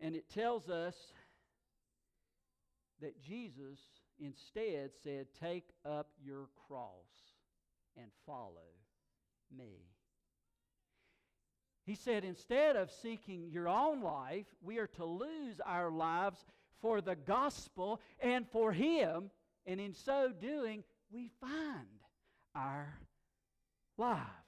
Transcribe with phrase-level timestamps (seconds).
[0.00, 0.94] And it tells us
[3.00, 3.78] that Jesus
[4.18, 7.06] instead said, Take up your cross
[7.96, 8.70] and follow
[9.56, 9.90] me.
[11.84, 16.44] He said, instead of seeking your own life, we are to lose our lives
[16.80, 19.30] for the gospel and for Him,
[19.66, 21.88] and in so doing, we find
[22.54, 22.94] our
[23.98, 24.39] lives.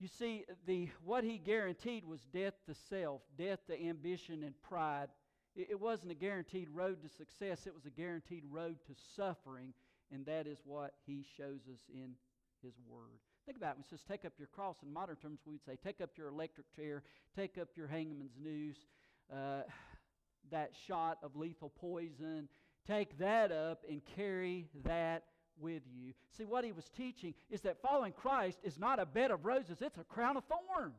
[0.00, 5.08] You see, the, what he guaranteed was death to self, death to ambition and pride.
[5.54, 9.74] It, it wasn't a guaranteed road to success, it was a guaranteed road to suffering,
[10.10, 12.12] and that is what he shows us in
[12.62, 13.20] his word.
[13.44, 13.80] Think about it.
[13.80, 14.76] It says, take up your cross.
[14.82, 17.02] In modern terms, we would say, take up your electric chair,
[17.36, 18.78] take up your hangman's noose,
[19.30, 19.62] uh,
[20.50, 22.48] that shot of lethal poison.
[22.86, 25.24] Take that up and carry that
[25.60, 26.12] with you.
[26.36, 29.78] See, what he was teaching is that following Christ is not a bed of roses,
[29.80, 30.94] it's a crown of thorns.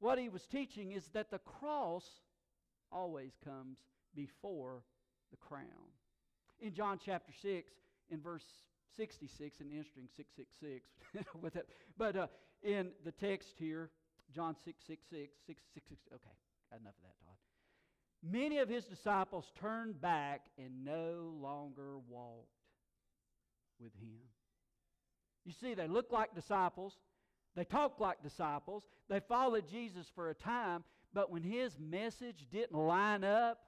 [0.00, 2.04] What he was teaching is that the cross
[2.90, 3.78] always comes
[4.14, 4.82] before
[5.30, 5.90] the crown.
[6.60, 7.72] In John chapter 6,
[8.10, 8.44] in verse
[8.96, 11.68] 66, an interesting 666 with it.
[11.96, 12.26] But uh,
[12.62, 13.90] in the text here,
[14.34, 16.36] John 666, 666, okay,
[16.70, 17.38] enough of that, Todd.
[18.22, 22.61] Many of his disciples turned back and no longer walked
[23.82, 24.20] with him.
[25.44, 26.96] You see, they look like disciples,
[27.56, 32.78] they talk like disciples, they followed Jesus for a time, but when his message didn't
[32.78, 33.58] line up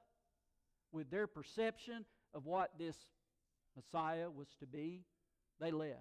[0.93, 2.97] with their perception of what this
[3.77, 5.03] Messiah was to be,
[5.61, 5.99] they left.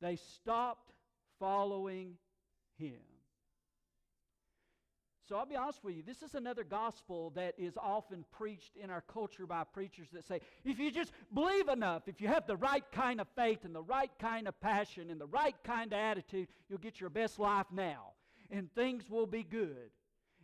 [0.00, 0.92] They stopped
[1.38, 2.14] following
[2.76, 3.00] him.
[5.26, 8.90] So I'll be honest with you, this is another gospel that is often preached in
[8.90, 12.56] our culture by preachers that say, if you just believe enough, if you have the
[12.56, 15.98] right kind of faith and the right kind of passion and the right kind of
[15.98, 18.12] attitude, you'll get your best life now.
[18.50, 19.90] And things will be good.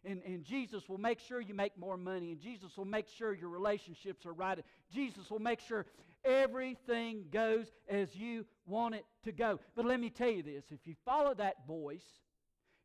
[0.02, 2.32] And, and Jesus will make sure you make more money.
[2.32, 4.58] And Jesus will make sure your relationships are right.
[4.90, 5.84] Jesus will make sure
[6.24, 9.60] everything goes as you want it to go.
[9.76, 12.06] But let me tell you this if you follow that voice,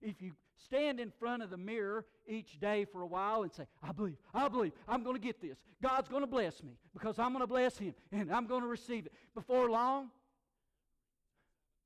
[0.01, 3.65] if you stand in front of the mirror each day for a while and say,
[3.83, 5.57] I believe, I believe, I'm going to get this.
[5.81, 8.67] God's going to bless me because I'm going to bless Him and I'm going to
[8.67, 9.13] receive it.
[9.33, 10.09] Before long,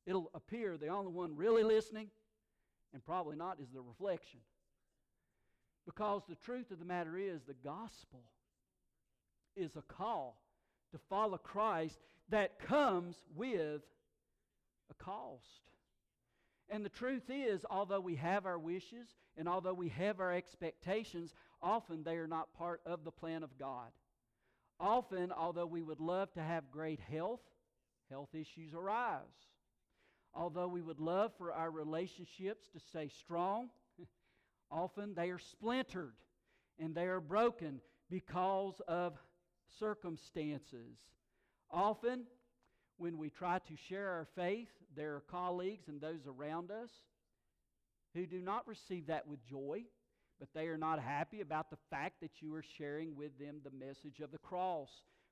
[0.05, 2.07] it'll appear the only one really listening,
[2.93, 4.39] and probably not, is the reflection.
[5.85, 8.23] Because the truth of the matter is, the gospel
[9.55, 10.41] is a call
[10.91, 11.99] to follow Christ
[12.29, 13.81] that comes with
[14.89, 15.69] a cost.
[16.69, 21.33] And the truth is, although we have our wishes and although we have our expectations,
[21.61, 23.89] often they are not part of the plan of God.
[24.79, 27.41] Often, although we would love to have great health,
[28.09, 29.23] health issues arise.
[30.33, 33.69] Although we would love for our relationships to stay strong,
[34.71, 36.13] often they are splintered
[36.77, 39.17] and they are broken because of
[39.79, 40.97] circumstances.
[41.71, 42.23] Often,
[42.99, 46.91] when we try to share our faith, there are colleagues and those around us
[48.13, 49.83] who do not receive that with joy,
[50.39, 53.85] but they are not happy about the fact that you are sharing with them the
[53.85, 54.89] message of the cross.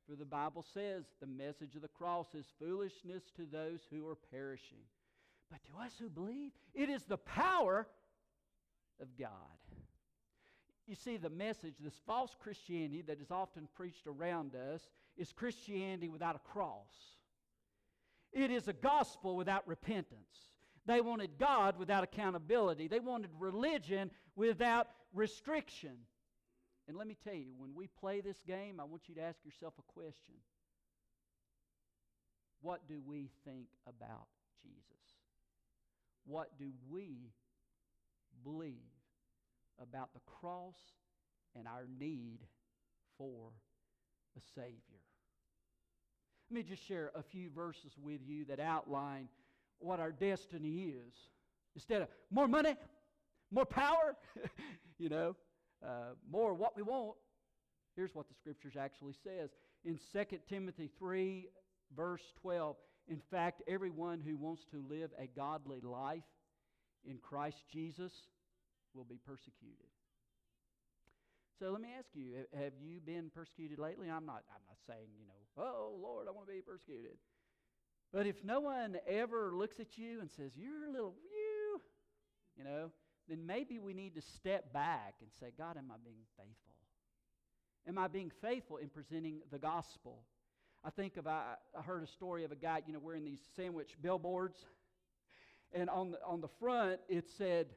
[0.10, 4.18] For the Bible says the message of the cross is foolishness to those who are
[4.32, 4.86] perishing.
[5.52, 7.88] But to us who believe, it is the power
[9.02, 9.30] of God.
[10.88, 14.82] You see, the message, this false Christianity that is often preached around us,
[15.18, 17.17] is Christianity without a cross.
[18.34, 20.52] It is a gospel without repentance.
[20.86, 22.88] They wanted God without accountability.
[22.88, 25.98] They wanted religion without restriction.
[26.88, 29.44] And let me tell you, when we play this game, I want you to ask
[29.44, 30.36] yourself a question
[32.62, 34.28] What do we think about
[34.62, 34.84] Jesus?
[36.26, 37.32] What do we
[38.44, 38.74] believe
[39.82, 40.78] about the cross
[41.56, 42.40] and our need
[43.18, 43.52] for
[44.38, 45.07] a Savior?
[46.50, 49.28] Let me just share a few verses with you that outline
[49.80, 51.14] what our destiny is.
[51.76, 52.76] Instead of more money,
[53.52, 54.16] more power,
[54.98, 55.36] you know,
[55.86, 57.16] uh, more what we want,
[57.96, 59.50] here's what the scriptures actually says.
[59.84, 61.50] In 2 Timothy 3,
[61.96, 62.78] verse 12,
[63.10, 66.24] in fact, everyone who wants to live a godly life
[67.06, 68.12] in Christ Jesus
[68.94, 69.88] will be persecuted.
[71.60, 74.10] So let me ask you, have you been persecuted lately?
[74.10, 77.18] I'm not, I'm not saying, you know, oh, Lord, I want to be persecuted.
[78.14, 81.82] But if no one ever looks at you and says, you're a little, you,
[82.58, 82.92] you know,
[83.28, 86.76] then maybe we need to step back and say, God, am I being faithful?
[87.88, 90.20] Am I being faithful in presenting the gospel?
[90.86, 93.42] I think of, I, I heard a story of a guy, you know, wearing these
[93.56, 94.58] sandwich billboards.
[95.74, 97.68] And on the, on the front, it said,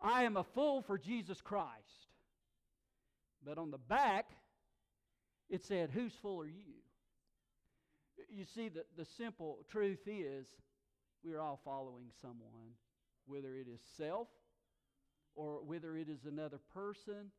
[0.00, 2.11] I am a fool for Jesus Christ.
[3.44, 4.30] But on the back,
[5.50, 6.80] it said, Whose fool are you?
[8.30, 10.46] You see, the, the simple truth is
[11.24, 12.74] we are all following someone,
[13.26, 14.28] whether it is self
[15.34, 17.30] or whether it is another person,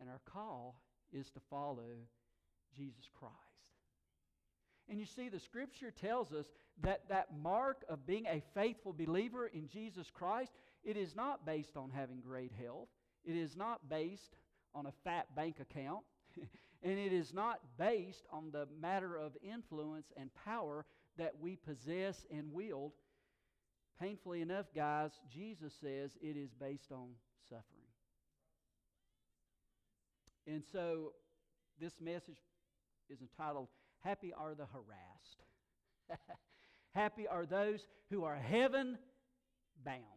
[0.00, 0.80] and our call
[1.12, 2.06] is to follow
[2.76, 3.34] Jesus Christ.
[4.88, 6.46] And you see, the scripture tells us
[6.82, 10.52] that that mark of being a faithful believer in Jesus Christ,
[10.84, 12.88] it is not based on having great health.
[13.24, 14.36] It is not based
[14.76, 16.00] on a fat bank account.
[16.82, 20.84] and it is not based on the matter of influence and power
[21.16, 22.92] that we possess and wield.
[24.00, 27.08] Painfully enough, guys, Jesus says it is based on
[27.48, 27.64] suffering.
[30.46, 31.12] And so
[31.80, 32.36] this message
[33.08, 33.68] is entitled
[34.00, 36.20] Happy Are the Harassed.
[36.94, 38.98] Happy are those who are heaven
[39.84, 40.15] bound.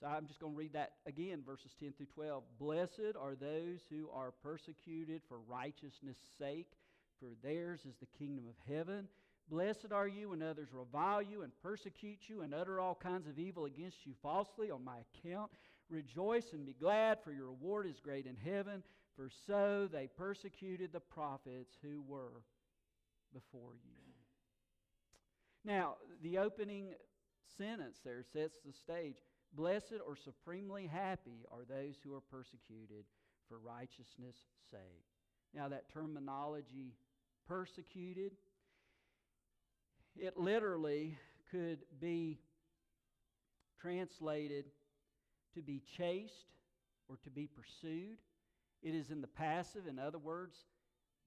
[0.00, 2.42] So I'm just going to read that again, verses 10 through 12.
[2.58, 6.72] Blessed are those who are persecuted for righteousness' sake,
[7.18, 9.08] for theirs is the kingdom of heaven.
[9.48, 13.38] Blessed are you when others revile you and persecute you and utter all kinds of
[13.38, 15.50] evil against you falsely on my account.
[15.88, 18.82] Rejoice and be glad, for your reward is great in heaven,
[19.14, 22.42] for so they persecuted the prophets who were
[23.32, 23.96] before you.
[25.64, 26.88] Now, the opening
[27.56, 29.16] sentence there sets the stage.
[29.56, 33.06] Blessed or supremely happy are those who are persecuted
[33.48, 34.36] for righteousness'
[34.70, 35.06] sake.
[35.54, 36.92] Now, that terminology,
[37.48, 38.32] persecuted,
[40.14, 41.16] it literally
[41.50, 42.38] could be
[43.80, 44.66] translated
[45.54, 46.52] to be chased
[47.08, 48.18] or to be pursued.
[48.82, 50.56] It is in the passive, in other words,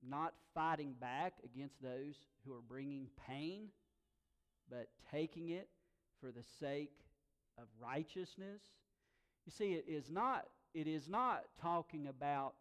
[0.08, 2.16] not fighting back against those
[2.46, 3.70] who are bringing pain,
[4.70, 5.68] but taking it
[6.22, 6.92] for the sake
[7.62, 8.62] of righteousness.
[9.46, 12.54] You see, it is not, it is not talking about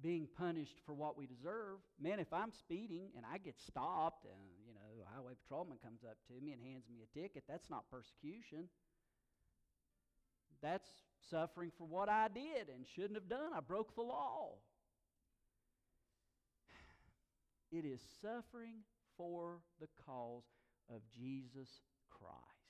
[0.00, 1.78] being punished for what we deserve.
[2.00, 6.00] Man, if I'm speeding and I get stopped and, you know, a highway patrolman comes
[6.04, 8.68] up to me and hands me a ticket, that's not persecution.
[10.62, 10.88] That's
[11.30, 13.52] suffering for what I did and shouldn't have done.
[13.56, 14.54] I broke the law.
[17.72, 18.84] It is suffering
[19.16, 20.44] for the cause
[20.90, 22.61] of Jesus Christ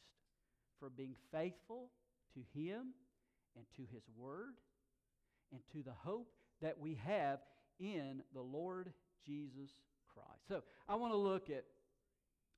[0.82, 1.90] for being faithful
[2.34, 2.88] to Him
[3.55, 4.55] and to His Word
[5.52, 6.26] and to the hope
[6.61, 7.38] that we have
[7.79, 8.93] in the Lord
[9.25, 9.70] Jesus
[10.12, 10.40] Christ.
[10.49, 11.64] So I want to look at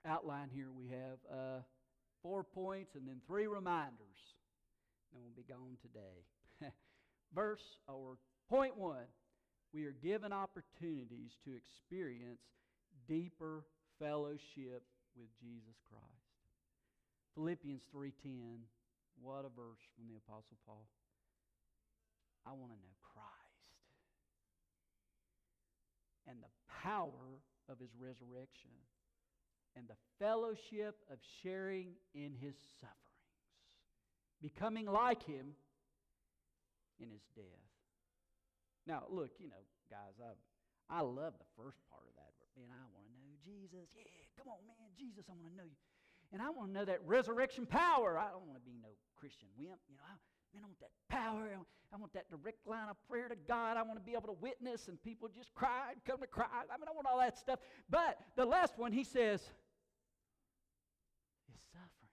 [0.06, 0.68] outline here.
[0.72, 1.60] We have uh,
[2.22, 3.92] four points and then three reminders.
[5.12, 6.72] And we'll be gone today.
[7.34, 8.16] Verse or
[8.48, 9.04] point one
[9.74, 12.40] we are given opportunities to experience
[13.08, 13.64] deeper
[13.98, 14.84] fellowship
[15.16, 16.23] with Jesus Christ.
[17.34, 18.66] Philippians 3:10,
[19.20, 20.86] what a verse from the apostle Paul.
[22.46, 23.34] I want to know Christ
[26.26, 28.70] and the power of his resurrection
[29.76, 33.34] and the fellowship of sharing in his sufferings,
[34.40, 35.56] becoming like him
[37.00, 37.64] in his death.
[38.86, 40.36] Now, look, you know, guys, I
[40.92, 42.30] I love the first part of that.
[42.54, 43.88] Man, I want to know Jesus.
[43.96, 44.04] Yeah,
[44.36, 45.80] come on, man, Jesus, I want to know you.
[46.32, 48.18] And I want to know that resurrection power.
[48.18, 49.78] I don't want to be no Christian wimp.
[49.88, 50.16] You know, I,
[50.54, 51.48] man, I want that power.
[51.92, 53.76] I want that direct line of prayer to God.
[53.76, 56.46] I want to be able to witness and people just cry and come to cry.
[56.52, 57.60] I mean, I want all that stuff.
[57.88, 59.46] But the last one, he says, is
[61.70, 62.10] suffering.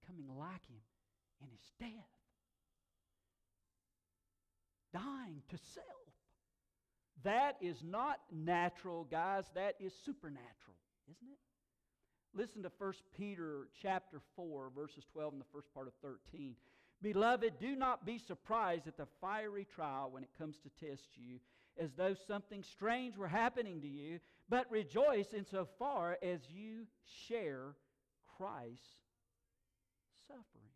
[0.00, 0.82] Becoming like him
[1.40, 2.10] in his death.
[4.92, 5.86] Dying to self.
[7.24, 9.48] That is not natural, guys.
[9.54, 10.76] That is supernatural,
[11.08, 11.38] isn't it?
[12.34, 16.54] Listen to 1 Peter chapter 4, verses 12 and the first part of 13.
[17.02, 21.40] Beloved, do not be surprised at the fiery trial when it comes to test you,
[21.78, 26.86] as though something strange were happening to you, but rejoice insofar as you
[27.28, 27.74] share
[28.38, 28.86] Christ's
[30.26, 30.72] sufferings.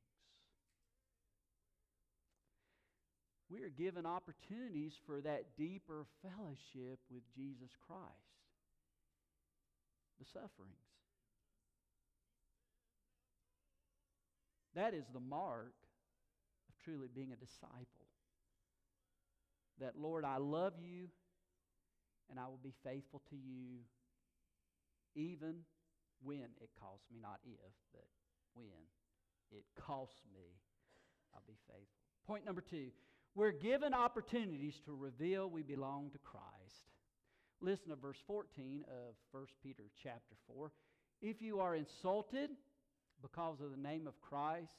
[3.48, 8.02] We are given opportunities for that deeper fellowship with Jesus Christ.
[10.18, 10.74] The sufferings.
[14.76, 15.72] That is the mark
[16.68, 18.06] of truly being a disciple.
[19.80, 21.08] That, Lord, I love you
[22.30, 23.80] and I will be faithful to you
[25.14, 25.56] even
[26.22, 28.04] when it costs me, not if, but
[28.54, 28.66] when
[29.50, 30.44] it costs me,
[31.34, 32.02] I'll be faithful.
[32.26, 32.88] Point number two
[33.34, 36.90] we're given opportunities to reveal we belong to Christ.
[37.60, 40.70] Listen to verse 14 of 1 Peter chapter 4.
[41.20, 42.50] If you are insulted
[43.22, 44.72] because of the name of Christ,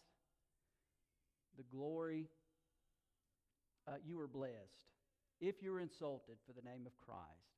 [1.58, 2.28] the glory.
[3.88, 4.92] Uh, you are blessed.
[5.40, 7.56] If you're insulted for the name of Christ,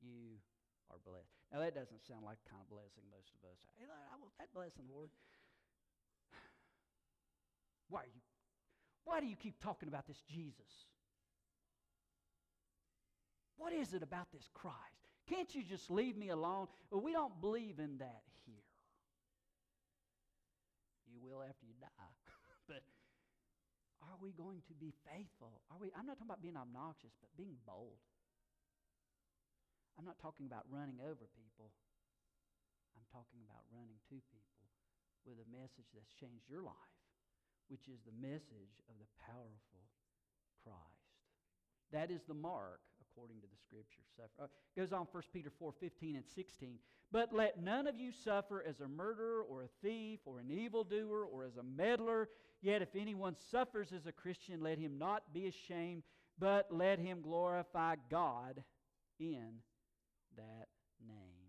[0.00, 0.38] you
[0.90, 1.34] are blessed.
[1.52, 3.58] Now, that doesn't sound like the kind of blessing most of us.
[3.78, 5.08] Hey, I want that blessing, Lord.
[7.88, 8.22] Why are you?
[9.04, 10.88] Why do you keep talking about this Jesus?
[13.56, 14.76] What is it about this Christ?
[15.28, 16.68] Can't you just leave me alone?
[16.90, 18.22] Well, we don't believe in that
[21.24, 22.12] will after you die.
[22.70, 22.84] but
[24.04, 25.64] are we going to be faithful?
[25.72, 27.96] Are we I'm not talking about being obnoxious, but being bold.
[29.96, 31.72] I'm not talking about running over people.
[32.98, 34.42] I'm talking about running to people
[35.24, 36.98] with a message that's changed your life,
[37.72, 39.82] which is the message of the powerful
[40.60, 41.14] Christ.
[41.94, 42.82] That is the mark,
[43.14, 44.00] according to the scripture.
[44.16, 44.42] Suffer.
[44.42, 46.78] Uh, goes on 1 Peter 4 15 and 16.
[47.12, 51.24] But let none of you suffer as a murderer or a thief or an evildoer
[51.24, 52.28] or as a meddler.
[52.60, 56.02] Yet if anyone suffers as a Christian, let him not be ashamed,
[56.38, 58.62] but let him glorify God
[59.20, 59.60] in
[60.36, 60.68] that
[61.06, 61.44] name.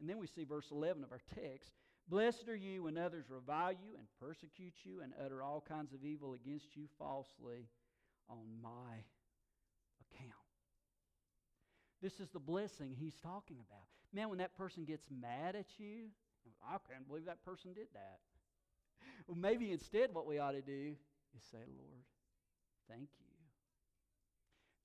[0.00, 1.72] And then we see verse 11 of our text.
[2.08, 6.04] Blessed are you when others revile you and persecute you and utter all kinds of
[6.04, 7.68] evil against you falsely
[8.30, 9.02] on my
[10.12, 10.32] account.
[12.02, 13.86] This is the blessing he's talking about.
[14.12, 16.08] Man, when that person gets mad at you,
[16.64, 18.20] I can't believe that person did that.
[19.26, 20.94] Well, maybe instead, what we ought to do
[21.36, 22.02] is say, Lord,
[22.88, 23.26] thank you.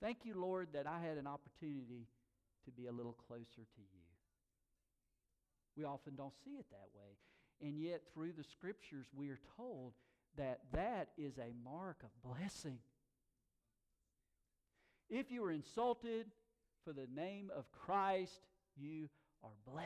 [0.02, 2.08] Thank you, Lord, that I had an opportunity
[2.66, 4.04] to be a little closer to you.
[5.78, 7.18] We often don't see it that way.
[7.62, 9.94] And yet, through the scriptures, we are told
[10.38, 12.80] that that is a mark of blessing.
[15.16, 16.26] If you are insulted
[16.84, 19.10] for the name of Christ, you
[19.44, 19.86] are blessed.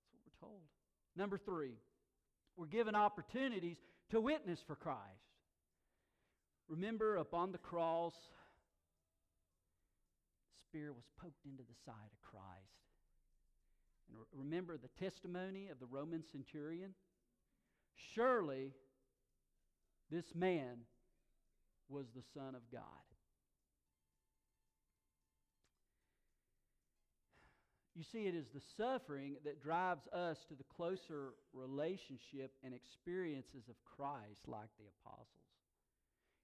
[0.00, 0.62] That's what we're told.
[1.16, 1.74] Number three,
[2.56, 3.76] we're given opportunities
[4.08, 4.96] to witness for Christ.
[6.66, 8.14] Remember, upon the cross,
[10.70, 12.40] spear was poked into the side of Christ.
[14.08, 16.94] And remember the testimony of the Roman centurion?
[18.14, 18.72] Surely
[20.10, 20.78] this man
[21.90, 22.82] was the Son of God.
[27.96, 33.70] You see, it is the suffering that drives us to the closer relationship and experiences
[33.70, 35.48] of Christ like the apostles.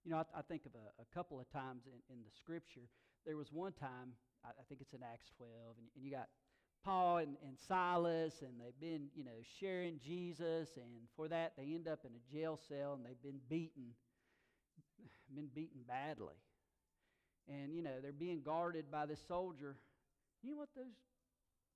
[0.02, 2.88] You know, I, I think of a, a, couple of times in, in the scripture.
[3.26, 6.28] There was one time, I, I think it's in Acts 12, and, and you got
[6.82, 11.74] Paul and, and Silas, and they've been, you know, sharing Jesus, and for that they
[11.74, 13.92] end up in a jail cell, and they've been beaten,
[15.34, 16.40] been beaten badly.
[17.46, 19.76] And, you know, they're being guarded by this soldier.
[20.42, 20.96] You know what those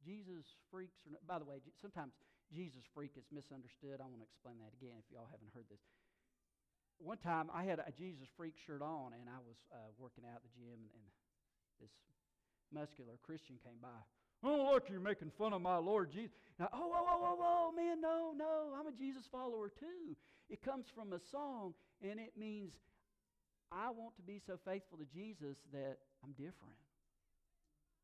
[0.07, 1.19] Jesus freaks are.
[1.27, 2.15] By the way, sometimes
[2.55, 3.99] Jesus freak is misunderstood.
[3.99, 5.83] I want to explain that again if y'all haven't heard this.
[7.03, 10.41] One time I had a Jesus freak shirt on, and I was uh, working out
[10.41, 11.07] at the gym, and, and
[11.83, 11.93] this
[12.71, 14.01] muscular Christian came by.
[14.47, 16.33] Oh, look, you're making fun of my Lord Jesus.
[16.57, 20.15] Now, oh, whoa, whoa, whoa, whoa, man, no, no, I'm a Jesus follower too.
[20.49, 22.73] It comes from a song, and it means
[23.73, 26.79] I want to be so faithful to Jesus that I'm different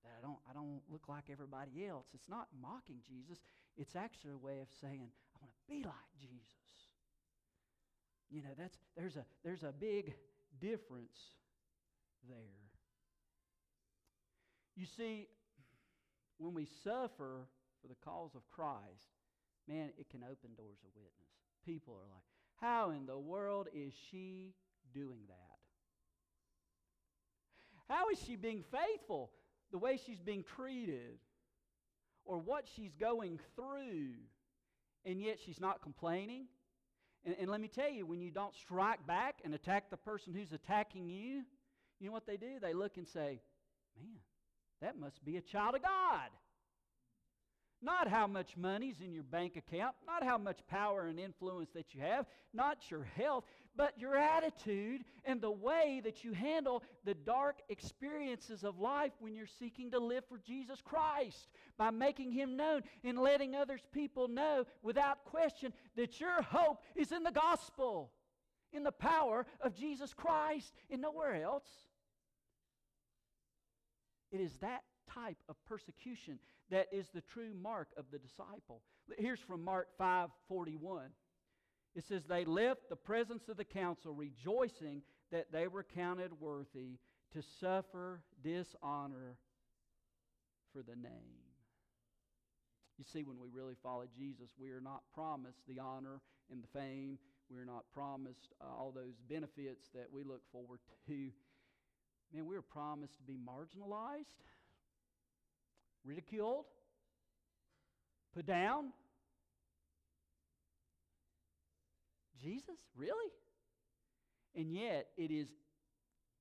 [0.04, 2.06] that I don't, I don't look like everybody else.
[2.14, 3.38] It's not mocking Jesus.
[3.76, 6.42] It's actually a way of saying, I want to be like Jesus.
[8.30, 10.14] You know, that's, there's, a, there's a big
[10.60, 11.18] difference
[12.28, 12.36] there.
[14.74, 15.28] You see,
[16.38, 17.46] when we suffer
[17.80, 19.12] for the cause of Christ,
[19.68, 21.32] man, it can open doors of witness.
[21.64, 22.24] People are like,
[22.60, 24.54] how in the world is she
[24.94, 25.58] doing that?
[27.88, 29.30] How is she being faithful?
[29.72, 31.18] The way she's being treated
[32.24, 34.12] or what she's going through,
[35.04, 36.44] and yet she's not complaining.
[37.24, 40.34] And, and, let me tell you, when you don't strike back and attack the person
[40.34, 41.42] who's attacking you,
[42.00, 42.58] you know what they do?
[42.60, 43.40] They look and say,
[43.96, 44.18] Man,
[44.80, 46.30] that must be a child of God.
[47.80, 51.94] Not how much money's in your bank account, not how much power and influence that
[51.94, 53.44] you have, not your health,
[53.76, 59.34] but your attitude and the way that you handle the dark experiences of life when
[59.34, 61.48] you're seeking to live for Jesus Christ
[61.78, 67.12] by making Him known and letting others people know without question that your hope is
[67.12, 68.12] in the gospel,
[68.72, 71.68] in the power of Jesus Christ, and nowhere else.
[74.30, 76.38] It is that type of persecution
[76.70, 78.82] that is the true mark of the disciple.
[79.18, 81.12] Here's from Mark 5:41.
[81.94, 86.98] It says they left the presence of the council rejoicing that they were counted worthy
[87.34, 89.36] to suffer dishonor
[90.72, 91.42] for the name.
[92.98, 96.20] You see, when we really follow Jesus, we are not promised the honor
[96.50, 97.18] and the fame.
[97.50, 101.30] We're not promised uh, all those benefits that we look forward to.
[102.32, 104.40] Man, we are promised to be marginalized,
[106.04, 106.66] ridiculed,
[108.34, 108.92] put down.
[112.42, 112.78] Jesus?
[112.96, 113.32] Really?
[114.54, 115.48] And yet, it is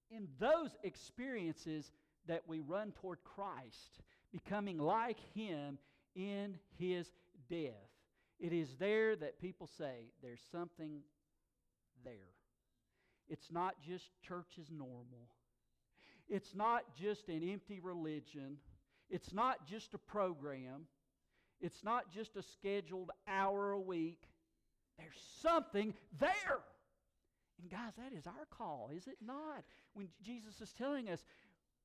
[0.10, 1.91] in those experiences
[2.27, 5.77] that we run toward Christ, becoming like Him
[6.15, 7.08] in His
[7.50, 7.72] death.
[8.39, 11.01] It is there that people say there's something
[12.03, 12.13] there.
[13.29, 15.29] It's not just church as normal.
[16.27, 18.58] It's not just an empty religion.
[19.10, 20.86] It's not just a program.
[21.62, 24.24] It's not just a scheduled hour a week.
[25.01, 26.60] There's something there.
[27.62, 29.63] And guys, that is our call, is it not?
[29.93, 31.24] When Jesus is telling us,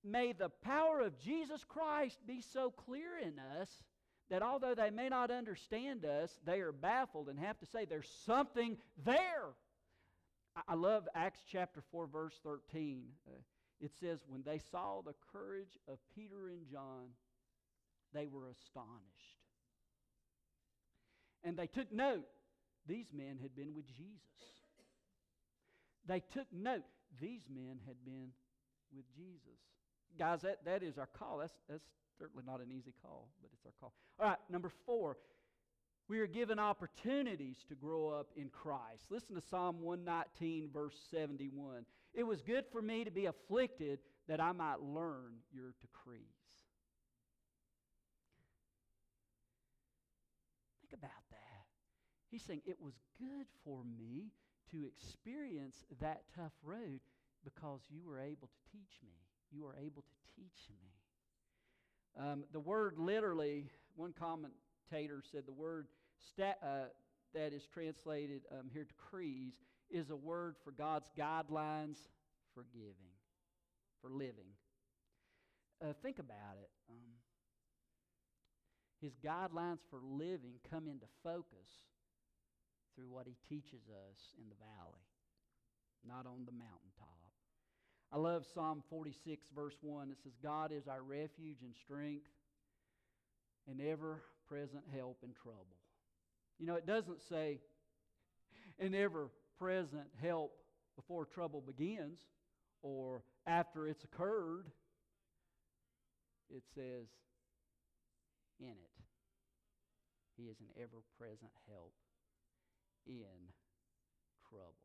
[0.05, 3.69] may the power of Jesus Christ be so clear in us
[4.31, 8.11] that although they may not understand us, they are baffled and have to say, there's
[8.25, 9.55] something there.
[10.67, 13.05] I love Acts chapter 4, verse 13.
[13.27, 13.33] Uh,
[13.81, 17.11] it says, When they saw the courage of Peter and John,
[18.15, 19.37] they were astonished.
[21.45, 22.25] And they took note.
[22.89, 24.21] These men had been with Jesus.
[26.07, 26.85] They took note.
[27.21, 28.31] These men had been
[28.95, 29.59] with Jesus.
[30.19, 31.39] Guys, that, that is our call.
[31.39, 31.85] That's, that's
[32.19, 33.93] certainly not an easy call, but it's our call.
[34.19, 35.17] All right, number four.
[36.09, 39.07] We are given opportunities to grow up in Christ.
[39.11, 41.85] Listen to Psalm 119, verse 71.
[42.15, 46.21] It was good for me to be afflicted that I might learn your decrees.
[50.81, 51.37] Think about that.
[52.31, 54.33] He's saying, It was good for me
[54.73, 57.01] to experience that tough road
[57.45, 59.15] because you were able to teach me.
[59.53, 62.23] You were able to teach me.
[62.23, 65.87] Um, the word literally, one commentator said the word
[66.41, 66.87] uh,
[67.35, 69.55] that is translated um, here, decrees,
[69.91, 71.99] is a word for God's guidelines
[72.55, 73.13] for giving,
[74.01, 74.51] for living.
[75.83, 76.71] Uh, think about it.
[76.91, 76.97] Um,
[79.01, 81.69] his guidelines for living come into focus
[82.97, 85.05] through what he teaches us in the valley,
[86.05, 87.17] not on the mountaintop.
[88.13, 90.11] I love Psalm 46, verse 1.
[90.11, 92.31] It says, God is our refuge and strength
[93.69, 95.77] and ever present help in trouble.
[96.59, 97.59] You know, it doesn't say
[98.79, 99.29] an ever
[99.59, 100.53] present help
[100.95, 102.21] before trouble begins
[102.83, 104.67] or after it's occurred.
[106.49, 107.09] It says,
[108.61, 109.05] in it.
[110.37, 111.93] He is an ever present help
[113.07, 113.39] in
[114.51, 114.83] trouble.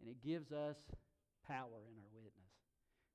[0.00, 0.76] And it gives us
[1.46, 2.52] power in our witness.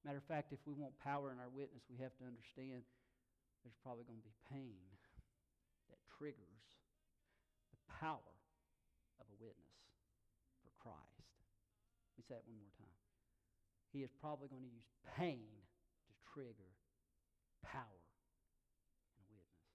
[0.06, 2.88] Matter of fact, if we want power in our witness, we have to understand
[3.65, 4.80] there's probably going to be pain
[5.92, 6.63] that triggers
[7.76, 8.32] the power
[9.20, 9.76] of a witness
[10.63, 11.28] for Christ.
[12.15, 13.00] Let me say that one more time.
[13.92, 14.88] He is probably going to use
[15.18, 16.72] pain to trigger
[17.60, 18.02] power
[19.12, 19.68] in a witness.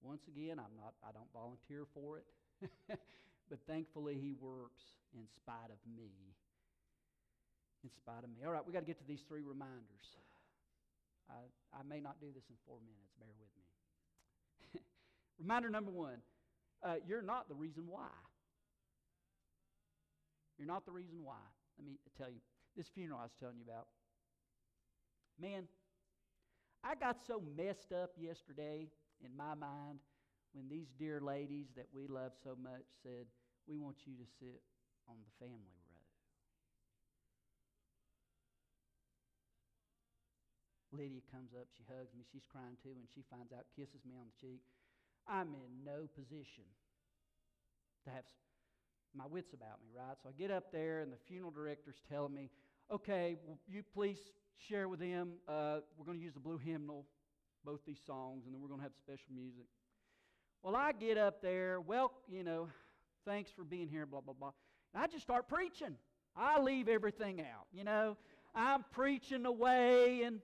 [0.00, 2.24] Once again, I'm not I don't volunteer for it.
[2.88, 4.82] but thankfully he works
[5.14, 6.10] in spite of me
[7.84, 8.44] in spite of me.
[8.44, 10.18] All right, we got to get to these three reminders.
[11.30, 11.38] I,
[11.72, 13.12] I may not do this in four minutes.
[13.20, 14.80] Bear with me.
[15.38, 16.18] Reminder number one
[16.82, 18.10] uh, you're not the reason why.
[20.58, 21.42] You're not the reason why.
[21.78, 22.40] Let me tell you
[22.76, 23.86] this funeral I was telling you about.
[25.40, 25.64] Man,
[26.82, 28.88] I got so messed up yesterday
[29.24, 29.98] in my mind
[30.52, 33.26] when these dear ladies that we love so much said,
[33.66, 34.60] We want you to sit
[35.08, 35.88] on the family row.
[40.92, 44.16] Lydia comes up, she hugs me, she's crying too, and she finds out, kisses me
[44.16, 44.64] on the cheek.
[45.28, 46.64] I'm in no position
[48.04, 48.24] to have
[49.14, 50.16] my wits about me, right?
[50.22, 52.50] So I get up there, and the funeral director's telling me,
[52.90, 53.36] okay,
[53.68, 54.18] you please
[54.68, 55.38] share with them.
[55.46, 57.04] Uh, we're going to use the blue hymnal,
[57.64, 59.68] both these songs, and then we're going to have special music.
[60.62, 62.68] Well, I get up there, well, you know,
[63.24, 64.52] thanks for being here, blah, blah, blah.
[64.92, 65.96] And I just start preaching.
[66.36, 68.16] I leave everything out, you know.
[68.54, 70.40] I'm preaching away, and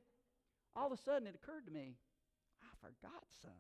[0.76, 1.96] all of a sudden it occurred to me,
[2.62, 3.58] I forgot something.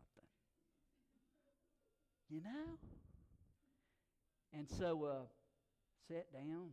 [2.30, 2.78] You know?
[4.52, 5.26] And so uh,
[6.08, 6.70] sat down.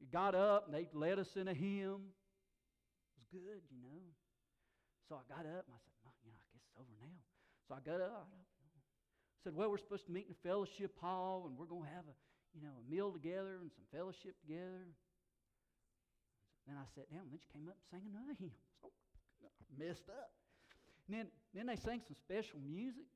[0.00, 2.12] We got up and they led us in a hymn.
[3.10, 4.04] It was good, you know.
[5.08, 7.27] So I got up and I said, you know, I guess it's over now.
[7.68, 8.26] So I got up.
[8.32, 11.92] I said, well, we're supposed to meet in the fellowship hall and we're going to
[11.94, 12.16] have a,
[12.56, 14.88] you know, a meal together and some fellowship together.
[16.66, 18.52] Then I sat down, and then she came up and sang another hymn.
[19.38, 20.34] So I messed up.
[21.06, 23.06] And then, then they sang some special music.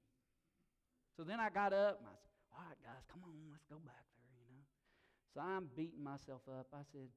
[1.16, 3.82] So then I got up and I said, All right, guys, come on, let's go
[3.82, 4.64] back there, you know.
[5.34, 6.68] So I'm beating myself up.
[6.72, 7.10] I said,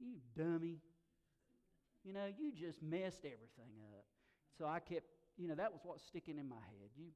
[0.00, 0.80] You dummy.
[2.02, 4.08] You know, you just messed everything up.
[4.56, 5.04] So I kept,
[5.40, 6.92] you know, that was what's sticking in my head.
[6.92, 7.08] You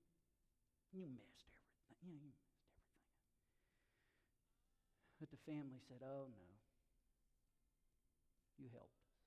[0.97, 2.01] you messed everything.
[2.01, 2.89] You know, you messed everything.
[5.21, 6.49] But the family said, Oh no.
[8.57, 9.21] You helped us.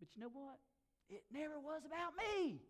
[0.00, 0.60] But you know what?
[1.08, 2.60] It never was about me.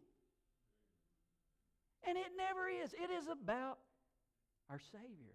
[2.06, 2.94] And it never is.
[2.94, 3.78] It is about
[4.70, 5.34] our Savior.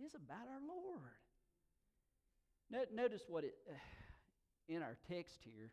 [0.00, 1.22] It's about our Lord.
[2.92, 3.54] Notice what it,
[4.68, 5.70] in our text here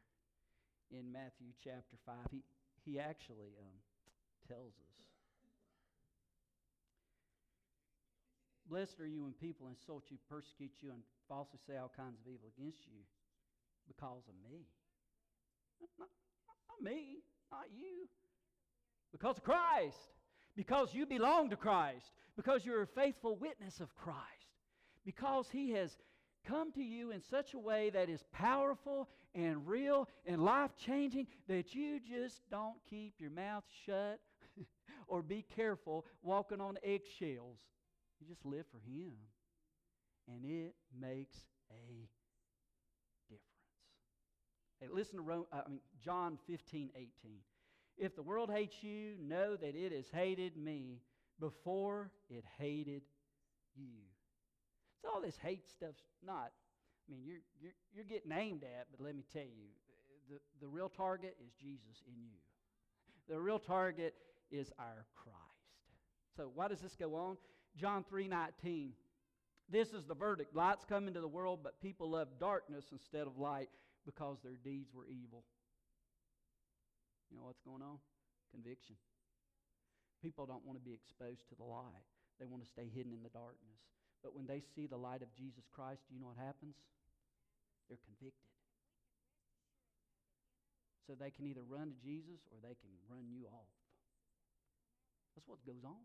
[0.92, 2.44] in Matthew chapter 5, he,
[2.86, 3.78] he actually um,
[4.48, 4.96] tells us.
[8.70, 12.26] Blessed are you when people insult you, persecute you, and falsely say all kinds of
[12.28, 13.02] evil against you
[13.88, 14.66] because of me.
[16.00, 16.10] Not,
[16.68, 17.18] not me,
[17.52, 18.10] not you.
[19.12, 19.98] Because of Christ.
[20.56, 22.12] Because you belong to Christ.
[22.36, 24.20] Because you're a faithful witness of Christ.
[25.06, 25.96] Because He has
[26.48, 31.28] come to you in such a way that is powerful and real and life changing
[31.48, 34.20] that you just don't keep your mouth shut
[35.08, 37.60] or be careful walking on eggshells.
[38.20, 39.14] You just live for Him.
[40.28, 41.38] And it makes
[41.70, 42.10] a
[43.30, 43.46] difference.
[44.80, 47.10] Hey, listen to Rome, I mean, John 15, 18.
[47.98, 51.02] If the world hates you, know that it has hated me
[51.40, 53.04] before it hated
[53.76, 54.15] you.
[55.06, 56.52] So all this hate stuff's not.
[57.08, 59.70] I mean, you're, you're, you're getting aimed at, but let me tell you,
[60.30, 62.34] the, the real target is Jesus in you.
[63.30, 64.16] The real target
[64.52, 65.38] is our Christ.
[66.36, 67.38] So why does this go on?
[67.78, 68.92] John 3:19.
[69.70, 70.56] This is the verdict.
[70.56, 73.70] Light's come into the world, but people love darkness instead of light
[74.06, 75.44] because their deeds were evil.
[77.30, 77.98] You know what's going on?
[78.52, 78.96] Conviction.
[80.22, 82.06] People don't want to be exposed to the light.
[82.40, 83.82] They want to stay hidden in the darkness.
[84.26, 86.74] But when they see the light of Jesus Christ, do you know what happens?
[87.86, 88.50] They're convicted.
[91.06, 93.70] So they can either run to Jesus or they can run you off.
[95.38, 96.02] That's what goes on.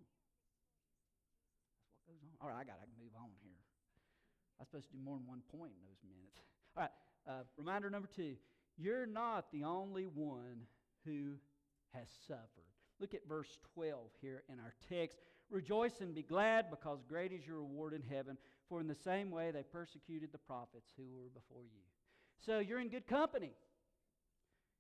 [1.97, 2.37] That's what goes on.
[2.45, 3.57] All right, I got to move on here.
[4.61, 6.45] I'm supposed to do more than one point in those minutes.
[6.77, 6.93] All right,
[7.25, 8.37] uh, reminder number two
[8.77, 10.69] you're not the only one
[11.09, 11.41] who
[11.97, 12.69] has suffered.
[13.01, 15.25] Look at verse 12 here in our text.
[15.51, 19.31] Rejoice and be glad, because great is your reward in heaven, for in the same
[19.31, 21.83] way they persecuted the prophets who were before you.
[22.39, 23.53] So you're in good company.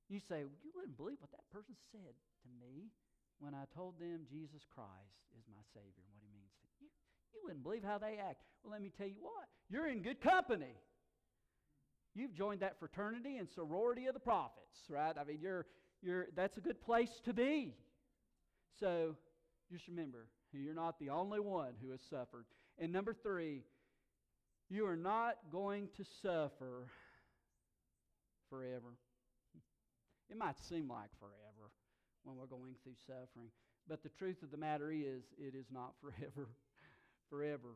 [0.08, 2.90] You say, You wouldn't believe what that person said to me
[3.40, 6.88] when I told them Jesus Christ is my Savior and what He means to you.
[7.34, 8.42] You wouldn't believe how they act.
[8.62, 10.74] Well, let me tell you what, you're in good company.
[12.14, 15.14] You've joined that fraternity and sorority of the prophets, right?
[15.18, 15.66] I mean, you're,
[16.02, 17.74] you're, that's a good place to be.
[18.78, 19.16] So
[19.70, 20.26] just remember,
[20.58, 22.44] you're not the only one who has suffered.
[22.78, 23.62] And number three,
[24.68, 26.88] you are not going to suffer
[28.48, 28.96] forever.
[30.30, 31.70] It might seem like forever
[32.24, 33.50] when we're going through suffering,
[33.88, 36.48] but the truth of the matter is, it is not forever.
[37.28, 37.74] forever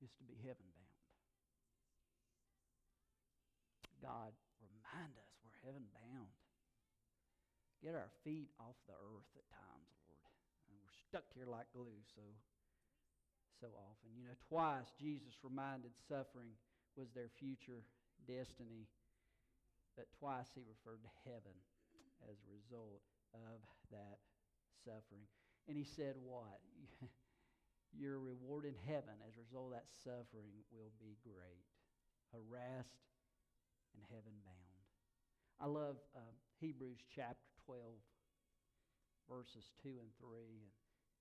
[0.00, 0.90] is to be heaven bound.
[4.00, 4.32] God,
[4.64, 6.32] remind us we're heaven bound.
[7.84, 10.36] Get our feet off the earth at times, Lord.
[10.68, 12.22] And we're stuck here like glue so
[13.58, 14.14] so often.
[14.14, 16.54] You know, twice Jesus reminded suffering
[16.94, 17.82] was their future
[18.30, 18.86] destiny,
[19.98, 21.58] but twice he referred to heaven
[22.30, 23.02] as a result
[23.34, 23.58] of
[23.90, 24.22] that
[24.86, 25.26] suffering.
[25.66, 26.62] And he said, What?
[27.90, 31.66] Your reward in heaven as a result of that suffering will be great.
[32.30, 33.02] Harassed
[33.98, 34.86] and heaven bound.
[35.58, 36.22] I love uh,
[36.62, 37.82] Hebrews chapter 12,
[39.26, 40.38] verses 2 and 3.
[40.38, 40.70] And,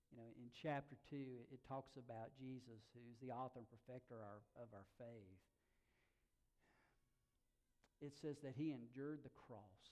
[0.09, 4.41] you know, in chapter 2, it, talks about Jesus, who's the author and perfecter our,
[4.57, 5.37] of our faith.
[8.01, 9.85] It says that he endured the cross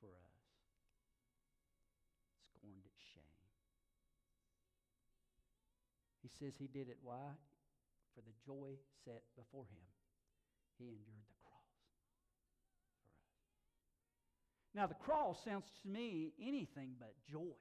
[0.00, 0.36] for us,
[2.52, 3.40] scorned its shame.
[6.20, 7.32] He says he did it why?
[8.14, 9.86] For the joy set before him.
[10.76, 12.20] He endured the cross for us.
[14.74, 17.56] Now, the cross sounds to me anything but joy.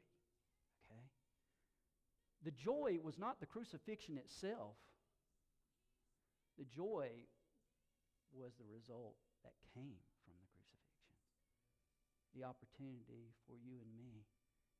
[2.43, 4.77] The joy was not the crucifixion itself,
[6.57, 7.07] the joy
[8.35, 11.15] was the result that came from the crucifixion.
[12.35, 14.27] The opportunity for you and me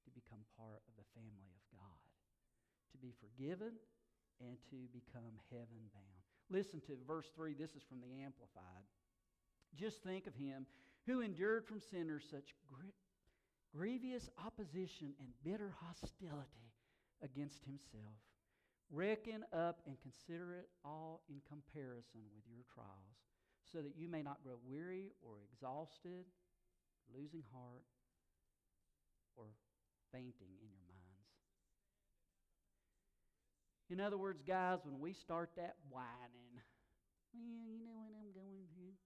[0.03, 2.03] to become part of the family of God,
[2.91, 3.79] to be forgiven
[4.39, 6.23] and to become heaven bound.
[6.51, 7.53] Listen to verse 3.
[7.53, 8.87] This is from the Amplified.
[9.75, 10.65] Just think of him
[11.05, 12.95] who endured from sinners such great,
[13.71, 16.68] grievous opposition and bitter hostility
[17.23, 18.19] against himself.
[18.91, 23.21] Reckon up and consider it all in comparison with your trials,
[23.71, 26.25] so that you may not grow weary or exhausted,
[27.13, 27.85] losing heart,
[29.37, 29.45] or
[30.11, 31.09] fainting in your minds.
[33.89, 36.61] In other words, guys, when we start that whining,
[37.33, 38.97] well, you know what I'm going through.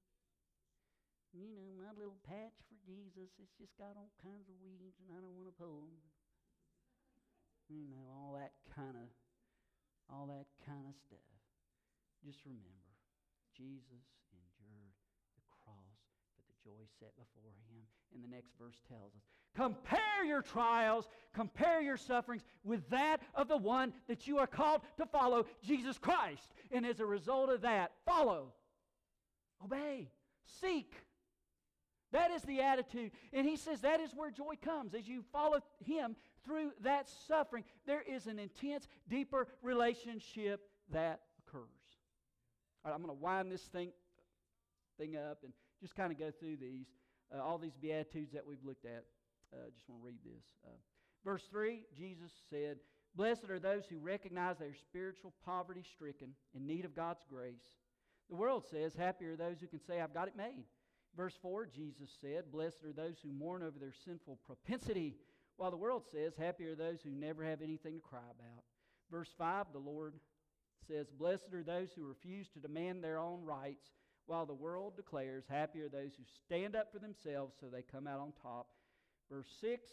[1.34, 5.10] You know, my little patch for Jesus, it's just got all kinds of weeds and
[5.12, 6.13] I don't want to pull them.
[7.70, 9.10] You know, all that kind of
[10.12, 11.20] all that kind of stuff.
[12.26, 12.92] Just remember,
[13.56, 14.94] Jesus endured
[15.36, 15.98] the cross
[16.36, 17.84] for the joy set before him.
[18.14, 19.24] And the next verse tells us
[19.56, 24.82] compare your trials, compare your sufferings with that of the one that you are called
[24.98, 26.54] to follow, Jesus Christ.
[26.72, 28.54] And as a result of that, follow,
[29.64, 30.10] obey,
[30.62, 30.94] seek.
[32.14, 33.12] That is the attitude.
[33.34, 34.94] And he says that is where joy comes.
[34.94, 41.64] As you follow him through that suffering, there is an intense, deeper relationship that occurs.
[42.86, 43.90] All right, I'm going to wind this thing,
[45.00, 46.86] thing up and just kind of go through these,
[47.36, 49.04] uh, all these Beatitudes that we've looked at.
[49.52, 50.44] I uh, just want to read this.
[50.64, 50.70] Uh,
[51.26, 52.78] verse 3 Jesus said,
[53.16, 57.66] Blessed are those who recognize their spiritual poverty stricken, in need of God's grace.
[58.30, 60.66] The world says, Happy are those who can say, I've got it made.
[61.16, 65.16] Verse 4, Jesus said, Blessed are those who mourn over their sinful propensity,
[65.58, 68.64] while the world says, Happy are those who never have anything to cry about.
[69.12, 70.16] Verse 5, the Lord
[70.88, 73.92] says, Blessed are those who refuse to demand their own rights,
[74.26, 78.08] while the world declares, Happy are those who stand up for themselves so they come
[78.08, 78.68] out on top.
[79.30, 79.90] Verse 6,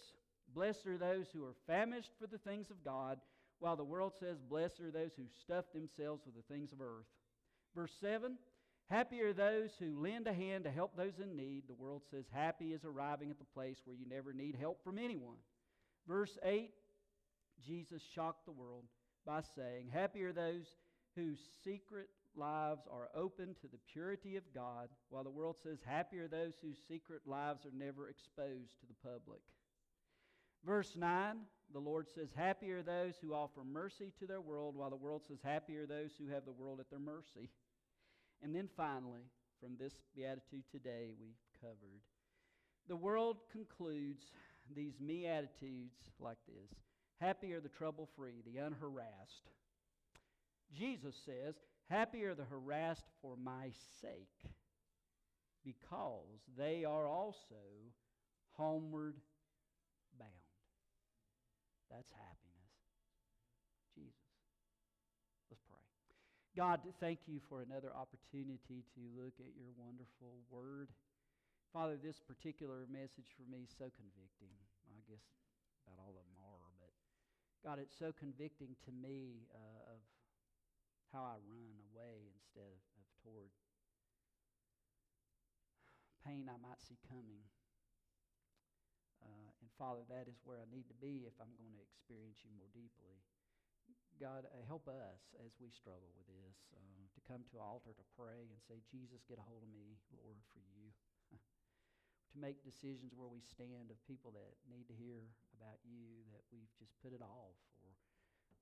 [0.54, 3.20] Blessed are those who are famished for the things of God,
[3.58, 7.06] while the world says, Blessed are those who stuff themselves with the things of earth.
[7.74, 8.36] Verse 7,
[8.90, 11.62] Happy are those who lend a hand to help those in need.
[11.68, 14.98] The world says, Happy is arriving at the place where you never need help from
[14.98, 15.36] anyone.
[16.08, 16.72] Verse 8
[17.64, 18.84] Jesus shocked the world
[19.24, 20.66] by saying, Happy are those
[21.14, 26.18] whose secret lives are open to the purity of God, while the world says, Happy
[26.18, 29.40] are those whose secret lives are never exposed to the public.
[30.64, 31.36] Verse 9,
[31.72, 35.22] the Lord says, Happy are those who offer mercy to their world, while the world
[35.28, 37.50] says, Happy are those who have the world at their mercy.
[38.42, 39.28] And then finally,
[39.60, 42.00] from this beatitude today we've covered,
[42.88, 44.24] the world concludes
[44.74, 46.78] these me attitudes like this
[47.20, 49.50] Happy are the trouble free, the unharassed.
[50.74, 51.54] Jesus says,
[51.90, 54.52] Happy are the harassed for my sake,
[55.64, 57.56] because they are also
[58.56, 59.16] homeward
[60.18, 60.30] bound.
[61.90, 62.72] That's happiness.
[63.94, 64.14] Jesus.
[65.50, 65.78] Let's pray.
[66.60, 70.92] God, thank you for another opportunity to look at your wonderful word.
[71.72, 74.52] Father, this particular message for me is so convicting.
[74.92, 75.24] I guess
[75.88, 76.92] about all of them are, but
[77.64, 80.04] God, it's so convicting to me uh, of
[81.16, 83.48] how I run away instead of, of toward
[86.28, 87.40] pain I might see coming.
[89.24, 92.44] Uh, and Father, that is where I need to be if I'm going to experience
[92.44, 93.16] you more deeply.
[94.20, 97.96] God, uh, help us as we struggle with this um, to come to an altar
[97.96, 100.92] to pray and say, Jesus, get a hold of me, Lord, for you.
[102.30, 106.46] To make decisions where we stand of people that need to hear about you that
[106.54, 107.90] we've just put it off or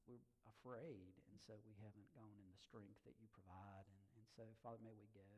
[0.08, 3.84] we're afraid and so we haven't gone in the strength that you provide.
[3.84, 5.28] And, and so father may we go.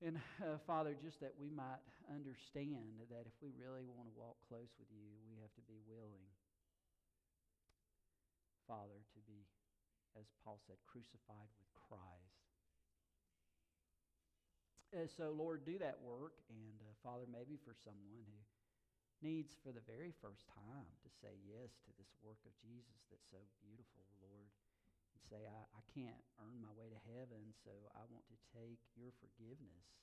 [0.00, 4.40] And uh, father just that we might understand that if we really want to walk
[4.48, 6.24] close with you we have to be willing
[8.66, 9.46] father to be
[10.18, 12.44] as paul said crucified with christ
[14.94, 16.38] uh, so, Lord, do that work.
[16.46, 18.38] And, uh, Father, maybe for someone who
[19.18, 23.26] needs for the very first time to say yes to this work of Jesus that's
[23.26, 24.46] so beautiful, Lord,
[25.10, 28.78] and say, I, I can't earn my way to heaven, so I want to take
[28.94, 29.98] your forgiveness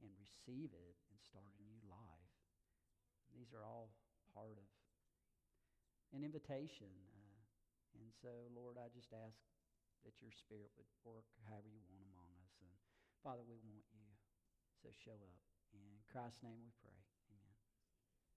[0.00, 2.32] and receive it and start a new life.
[3.28, 3.92] And these are all
[4.32, 4.64] part of
[6.16, 6.88] an invitation.
[7.98, 9.38] And so, Lord, I just ask
[10.04, 12.54] that your Spirit would work however you want among us.
[12.62, 12.72] And
[13.22, 14.08] Father, we want you.
[14.82, 15.40] So show up.
[15.72, 17.01] In Christ's name we pray.